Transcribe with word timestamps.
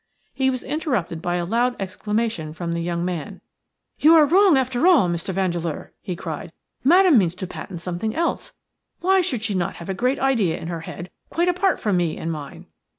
He 0.33 0.49
was 0.49 0.63
interrupted 0.63 1.21
by 1.21 1.35
a 1.35 1.45
loud 1.45 1.75
exclamation 1.79 2.53
from 2.53 2.73
the 2.73 2.81
young 2.81 3.05
man. 3.05 3.39
"You 3.99 4.15
are 4.15 4.25
wrong 4.25 4.57
after 4.57 4.87
all, 4.87 5.07
Mr. 5.07 5.31
Vandeleur," 5.31 5.93
he 6.01 6.15
cried. 6.15 6.51
"Madame 6.83 7.19
means 7.19 7.35
to 7.35 7.45
patent 7.45 7.81
something 7.81 8.15
else. 8.15 8.51
Why 9.01 9.21
should 9.21 9.43
she 9.43 9.53
not 9.53 9.75
have 9.75 9.89
a 9.89 9.93
great 9.93 10.17
idea 10.17 10.57
in 10.57 10.69
her 10.69 10.81
head 10.81 11.11
quite 11.29 11.49
apart 11.49 11.79
from 11.79 11.97
me 11.97 12.17
and 12.17 12.31
mine? 12.31 12.65